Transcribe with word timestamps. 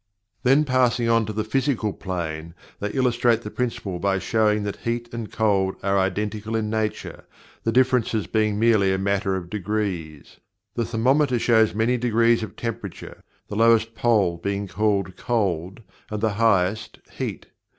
Then 0.41 0.65
passing 0.65 1.07
on 1.09 1.27
to 1.27 1.33
the 1.33 1.43
Physical 1.43 1.93
Plane, 1.93 2.55
they 2.79 2.89
illustrate 2.89 3.43
the 3.43 3.51
Principle 3.51 3.99
by 3.99 4.17
showing 4.17 4.63
that 4.63 4.77
Heat 4.77 5.13
and 5.13 5.31
Cold 5.31 5.75
are 5.83 5.99
identical 5.99 6.55
in 6.55 6.71
nature, 6.71 7.25
the 7.63 7.71
differences 7.71 8.25
being 8.25 8.57
merely 8.57 8.91
a 8.91 8.97
matter 8.97 9.35
of 9.35 9.47
degrees. 9.47 10.37
The 10.73 10.85
thermometer 10.85 11.37
shows 11.37 11.75
many 11.75 11.97
degrees 11.97 12.41
of 12.41 12.55
temperature, 12.55 13.21
the 13.47 13.55
lowest 13.55 13.93
pole 13.93 14.37
being 14.37 14.67
called 14.67 15.15
"cold," 15.17 15.83
and 16.09 16.19
the 16.19 16.33
highest 16.33 16.97
"heat." 17.19 17.45